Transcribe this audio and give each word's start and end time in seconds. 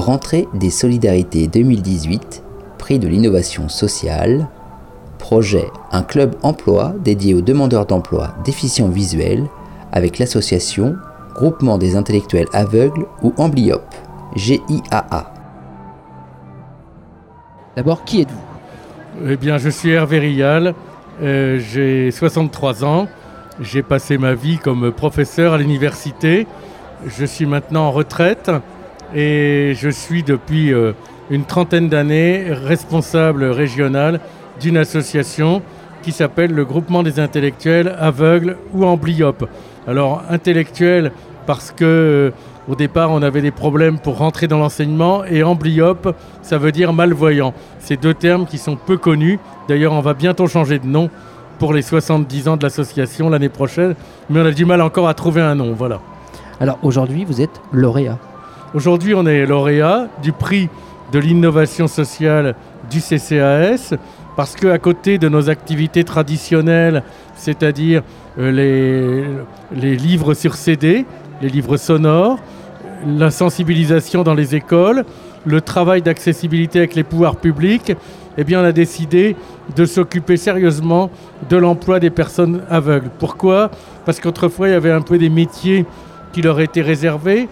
Rentrée 0.00 0.46
des 0.54 0.70
Solidarités 0.70 1.46
2018, 1.46 2.42
prix 2.78 2.98
de 2.98 3.08
l'innovation 3.08 3.68
sociale, 3.68 4.48
projet 5.18 5.66
Un 5.90 6.02
club 6.02 6.34
emploi 6.42 6.94
dédié 7.02 7.34
aux 7.34 7.40
demandeurs 7.40 7.86
d'emploi 7.86 8.34
déficients 8.44 8.88
visuels 8.88 9.46
avec 9.92 10.18
l'association 10.18 10.96
Groupement 11.34 11.76
des 11.76 11.96
intellectuels 11.96 12.48
aveugles 12.52 13.06
ou 13.22 13.34
Ambliop, 13.36 13.82
GIAA. 14.36 15.34
D'abord, 17.76 18.04
qui 18.04 18.22
êtes-vous? 18.22 19.28
Eh 19.30 19.36
bien, 19.36 19.58
je 19.58 19.68
suis 19.68 19.90
Hervé 19.90 20.18
Rial, 20.18 20.74
euh, 21.22 21.58
j'ai 21.58 22.10
63 22.10 22.84
ans, 22.84 23.06
j'ai 23.60 23.82
passé 23.82 24.16
ma 24.16 24.34
vie 24.34 24.58
comme 24.58 24.92
professeur 24.92 25.52
à 25.52 25.58
l'université, 25.58 26.46
je 27.06 27.24
suis 27.24 27.46
maintenant 27.46 27.88
en 27.88 27.92
retraite 27.92 28.50
et 29.14 29.74
je 29.76 29.88
suis 29.88 30.22
depuis 30.22 30.72
euh, 30.72 30.92
une 31.30 31.44
trentaine 31.44 31.88
d'années 31.88 32.46
responsable 32.48 33.44
régional 33.44 34.20
d'une 34.60 34.76
association 34.76 35.62
qui 36.02 36.12
s'appelle 36.12 36.52
le 36.52 36.64
Groupement 36.64 37.02
des 37.02 37.18
intellectuels 37.20 37.96
aveugles 37.98 38.56
ou 38.72 38.84
amblyopes. 38.84 39.48
Alors 39.86 40.22
intellectuel 40.30 41.12
parce 41.46 41.70
que 41.70 41.84
euh, 41.84 42.30
au 42.68 42.74
départ 42.74 43.10
on 43.12 43.22
avait 43.22 43.42
des 43.42 43.50
problèmes 43.50 43.98
pour 43.98 44.18
rentrer 44.18 44.48
dans 44.48 44.58
l'enseignement 44.58 45.24
et 45.24 45.42
amblyope 45.42 46.14
ça 46.42 46.58
veut 46.58 46.72
dire 46.72 46.92
malvoyant. 46.92 47.54
C'est 47.78 48.00
deux 48.00 48.14
termes 48.14 48.46
qui 48.46 48.58
sont 48.58 48.76
peu 48.76 48.96
connus. 48.96 49.38
D'ailleurs 49.68 49.92
on 49.92 50.00
va 50.00 50.14
bientôt 50.14 50.46
changer 50.46 50.78
de 50.78 50.86
nom 50.86 51.10
pour 51.58 51.72
les 51.72 51.82
70 51.82 52.48
ans 52.48 52.56
de 52.56 52.62
l'association 52.62 53.30
l'année 53.30 53.48
prochaine, 53.48 53.94
mais 54.28 54.40
on 54.40 54.44
a 54.44 54.52
du 54.52 54.66
mal 54.66 54.82
encore 54.82 55.08
à 55.08 55.14
trouver 55.14 55.40
un 55.40 55.54
nom, 55.54 55.72
voilà. 55.72 56.00
Alors 56.60 56.78
aujourd'hui 56.82 57.24
vous 57.24 57.40
êtes 57.40 57.60
lauréat. 57.72 58.18
Aujourd'hui 58.76 59.14
on 59.14 59.24
est 59.24 59.46
lauréat 59.46 60.08
du 60.22 60.32
prix 60.32 60.68
de 61.10 61.18
l'innovation 61.18 61.86
sociale 61.86 62.54
du 62.90 63.00
CCAS 63.00 63.94
parce 64.36 64.54
qu'à 64.54 64.76
côté 64.76 65.16
de 65.16 65.30
nos 65.30 65.48
activités 65.48 66.04
traditionnelles, 66.04 67.02
c'est-à-dire 67.36 68.02
euh, 68.38 68.52
les, 69.72 69.80
les 69.80 69.96
livres 69.96 70.34
sur 70.34 70.56
CD, 70.56 71.06
les 71.40 71.48
livres 71.48 71.78
sonores, 71.78 72.38
la 73.06 73.30
sensibilisation 73.30 74.24
dans 74.24 74.34
les 74.34 74.54
écoles, 74.54 75.06
le 75.46 75.62
travail 75.62 76.02
d'accessibilité 76.02 76.80
avec 76.80 76.94
les 76.94 77.02
pouvoirs 77.02 77.36
publics, 77.36 77.94
eh 78.36 78.44
bien, 78.44 78.60
on 78.60 78.64
a 78.64 78.72
décidé 78.72 79.36
de 79.74 79.86
s'occuper 79.86 80.36
sérieusement 80.36 81.10
de 81.48 81.56
l'emploi 81.56 81.98
des 81.98 82.10
personnes 82.10 82.60
aveugles. 82.68 83.08
Pourquoi? 83.18 83.70
Parce 84.04 84.20
qu'autrefois, 84.20 84.68
il 84.68 84.72
y 84.72 84.74
avait 84.74 84.92
un 84.92 85.00
peu 85.00 85.16
des 85.16 85.30
métiers 85.30 85.86
qui 86.34 86.42
leur 86.42 86.60
étaient 86.60 86.82
réservés, 86.82 87.48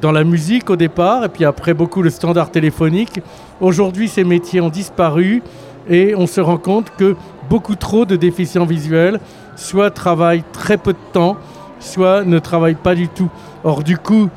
dans 0.00 0.12
la 0.12 0.24
musique 0.24 0.70
au 0.70 0.76
départ, 0.76 1.24
et 1.24 1.28
puis 1.28 1.44
après 1.44 1.74
beaucoup 1.74 2.02
le 2.02 2.10
standard 2.10 2.50
téléphonique. 2.50 3.20
Aujourd'hui, 3.60 4.08
ces 4.08 4.24
métiers 4.24 4.60
ont 4.60 4.68
disparu 4.68 5.42
et 5.88 6.14
on 6.14 6.26
se 6.26 6.40
rend 6.40 6.58
compte 6.58 6.92
que 6.96 7.16
beaucoup 7.48 7.74
trop 7.74 8.04
de 8.04 8.16
déficients 8.16 8.66
visuels 8.66 9.20
soit 9.56 9.90
travaillent 9.90 10.44
très 10.52 10.76
peu 10.76 10.92
de 10.92 11.12
temps, 11.12 11.36
soit 11.80 12.24
ne 12.24 12.38
travaillent 12.38 12.74
pas 12.74 12.94
du 12.94 13.08
tout. 13.08 13.28
Or, 13.64 13.82
du 13.82 13.98
coup, 13.98 14.28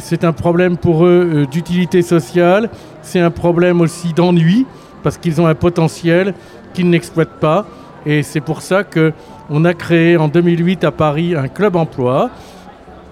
c'est 0.00 0.24
un 0.24 0.32
problème 0.32 0.76
pour 0.76 1.06
eux 1.06 1.30
euh, 1.32 1.46
d'utilité 1.46 2.02
sociale, 2.02 2.70
c'est 3.02 3.20
un 3.20 3.30
problème 3.30 3.80
aussi 3.80 4.12
d'ennui, 4.12 4.66
parce 5.02 5.16
qu'ils 5.16 5.40
ont 5.40 5.46
un 5.46 5.54
potentiel 5.54 6.34
qu'ils 6.74 6.90
n'exploitent 6.90 7.40
pas. 7.40 7.66
Et 8.04 8.22
c'est 8.22 8.40
pour 8.40 8.62
ça 8.62 8.84
qu'on 8.84 9.64
a 9.64 9.74
créé 9.74 10.16
en 10.16 10.28
2008 10.28 10.84
à 10.84 10.90
Paris 10.90 11.34
un 11.34 11.48
club 11.48 11.76
emploi 11.76 12.30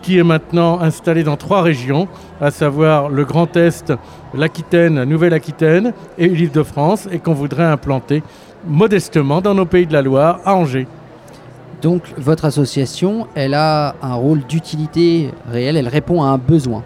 qui 0.04 0.18
est 0.18 0.22
maintenant 0.22 0.80
installé 0.80 1.24
dans 1.24 1.38
trois 1.38 1.62
régions, 1.62 2.08
à 2.38 2.50
savoir 2.50 3.08
le 3.08 3.24
Grand 3.24 3.56
Est, 3.56 3.90
l'Aquitaine, 4.34 4.96
la 4.96 5.06
Nouvelle-Aquitaine 5.06 5.94
et 6.18 6.28
l'Île-de-France, 6.28 7.08
et 7.10 7.20
qu'on 7.20 7.32
voudrait 7.32 7.64
implanter 7.64 8.22
modestement 8.66 9.40
dans 9.40 9.54
nos 9.54 9.64
pays 9.64 9.86
de 9.86 9.94
la 9.94 10.02
Loire, 10.02 10.40
à 10.44 10.56
Angers. 10.56 10.86
Donc 11.80 12.02
votre 12.18 12.44
association, 12.44 13.28
elle 13.34 13.54
a 13.54 13.94
un 14.02 14.12
rôle 14.12 14.40
d'utilité 14.46 15.30
réelle, 15.50 15.78
elle 15.78 15.88
répond 15.88 16.22
à 16.22 16.26
un 16.26 16.38
besoin. 16.38 16.82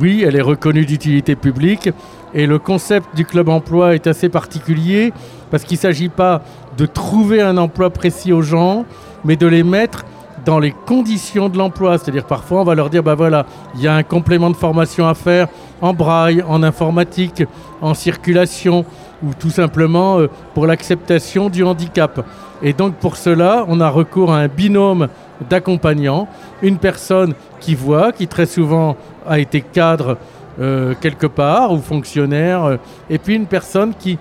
Oui, 0.00 0.24
elle 0.26 0.34
est 0.34 0.42
reconnue 0.42 0.86
d'utilité 0.86 1.36
publique 1.36 1.90
et 2.34 2.46
le 2.46 2.58
concept 2.58 3.14
du 3.14 3.24
club 3.24 3.48
emploi 3.48 3.94
est 3.94 4.08
assez 4.08 4.28
particulier 4.28 5.12
parce 5.52 5.62
qu'il 5.62 5.76
ne 5.76 5.82
s'agit 5.82 6.08
pas 6.08 6.42
de 6.76 6.84
trouver 6.84 7.40
un 7.42 7.58
emploi 7.58 7.90
précis 7.90 8.32
aux 8.32 8.42
gens, 8.42 8.84
mais 9.24 9.36
de 9.36 9.46
les 9.46 9.62
mettre 9.62 10.04
dans 10.46 10.58
les 10.60 10.70
conditions 10.70 11.50
de 11.50 11.58
l'emploi. 11.58 11.98
C'est-à-dire 11.98 12.24
parfois 12.24 12.62
on 12.62 12.64
va 12.64 12.74
leur 12.74 12.88
dire, 12.88 13.02
bah 13.02 13.14
voilà, 13.14 13.44
il 13.74 13.82
y 13.82 13.88
a 13.88 13.94
un 13.94 14.02
complément 14.02 14.48
de 14.48 14.56
formation 14.56 15.06
à 15.06 15.14
faire 15.14 15.48
en 15.82 15.92
braille, 15.92 16.42
en 16.48 16.62
informatique, 16.62 17.42
en 17.82 17.92
circulation 17.92 18.86
ou 19.22 19.34
tout 19.38 19.50
simplement 19.50 20.18
euh, 20.18 20.28
pour 20.54 20.66
l'acceptation 20.66 21.50
du 21.50 21.62
handicap. 21.62 22.24
Et 22.62 22.72
donc 22.72 22.94
pour 22.94 23.16
cela, 23.16 23.66
on 23.68 23.80
a 23.80 23.90
recours 23.90 24.32
à 24.32 24.38
un 24.38 24.48
binôme 24.48 25.08
d'accompagnants, 25.50 26.28
une 26.62 26.78
personne 26.78 27.34
qui 27.60 27.74
voit, 27.74 28.12
qui 28.12 28.26
très 28.26 28.46
souvent 28.46 28.96
a 29.26 29.38
été 29.38 29.60
cadre 29.60 30.16
euh, 30.58 30.94
quelque 30.98 31.26
part 31.26 31.70
ou 31.72 31.78
fonctionnaire, 31.78 32.64
euh, 32.64 32.76
et 33.10 33.18
puis 33.18 33.34
une 33.34 33.46
personne 33.46 33.92
qui 33.94 34.18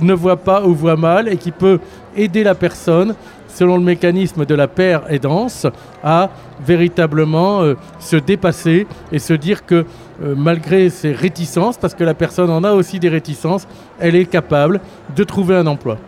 ne 0.00 0.12
voit 0.12 0.36
pas 0.36 0.64
ou 0.64 0.74
voit 0.74 0.96
mal 0.96 1.26
et 1.26 1.36
qui 1.36 1.50
peut 1.50 1.80
aider 2.16 2.44
la 2.44 2.54
personne 2.54 3.16
selon 3.48 3.76
le 3.78 3.82
mécanisme 3.82 4.46
de 4.46 4.54
la 4.54 4.68
paire 4.68 5.02
aidance 5.08 5.66
à 6.04 6.30
véritablement 6.64 7.62
euh, 7.62 7.74
se 7.98 8.14
dépasser 8.14 8.86
et 9.10 9.18
se 9.18 9.32
dire 9.32 9.66
que 9.66 9.84
malgré 10.36 10.88
ses 10.88 11.10
réticences, 11.10 11.76
parce 11.76 11.94
que 11.94 12.04
la 12.04 12.14
personne 12.14 12.48
en 12.48 12.62
a 12.62 12.74
aussi 12.74 13.00
des 13.00 13.08
réticences, 13.08 13.66
elle 13.98 14.14
est 14.14 14.26
capable 14.26 14.80
de 15.16 15.24
trouver 15.24 15.56
un 15.56 15.66
emploi. 15.66 15.98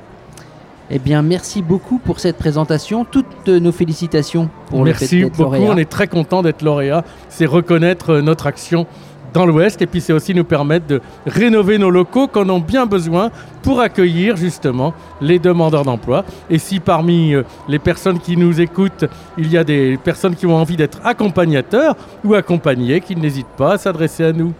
Eh 0.91 0.98
bien, 0.98 1.22
merci 1.22 1.62
beaucoup 1.62 1.98
pour 1.98 2.20
cette 2.20 2.36
présentation. 2.36 3.04
Toutes 3.04 3.48
nos 3.48 3.72
félicitations 3.72 4.50
pour 4.66 4.84
merci 4.84 5.20
le 5.20 5.24
fait 5.24 5.36
beaucoup. 5.36 5.56
On 5.56 5.76
est 5.76 5.91
très 5.91 6.06
content 6.06 6.42
d'être 6.42 6.62
lauréat. 6.62 7.04
C'est 7.30 7.46
reconnaître 7.46 8.18
notre 8.18 8.46
action 8.46 8.86
dans 9.34 9.45
l'Ouest 9.45 9.83
et 9.83 9.87
puis 9.87 10.00
c'est 10.00 10.12
aussi 10.12 10.33
nous 10.33 10.45
permettre 10.45 10.87
de 10.87 11.00
rénover 11.27 11.77
nos 11.77 11.91
locaux 11.91 12.28
qu'on 12.28 12.49
a 12.49 12.61
bien 12.61 12.87
besoin 12.87 13.31
pour 13.62 13.81
accueillir 13.81 14.37
justement 14.37 14.95
les 15.21 15.39
demandeurs 15.39 15.84
d'emploi. 15.84 16.25
Et 16.49 16.59
si 16.59 16.81
parmi 16.81 17.34
euh, 17.34 17.43
les 17.69 17.78
personnes 17.81 18.21
qui 18.21 18.37
nous 18.37 18.61
écoutent, 18.61 19.05
il 19.37 19.50
y 19.50 19.59
a 19.59 19.65
des 19.65 19.99
personnes 20.03 20.37
qui 20.37 20.47
ont 20.47 20.56
envie 20.56 20.77
d'être 20.77 21.00
accompagnateurs 21.05 21.97
ou 22.25 22.34
accompagnés, 22.34 23.00
qu'ils 23.00 23.19
n'hésitent 23.19 23.47
pas 23.59 23.72
à 23.72 23.78
s'adresser 23.78 24.25
à 24.25 24.33
nous. 24.33 24.55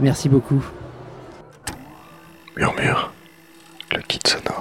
Merci 0.00 0.28
beaucoup. 0.28 0.64
Murmure, 2.56 3.12
le 3.92 4.00
kit 4.00 4.20
sonore. 4.26 4.59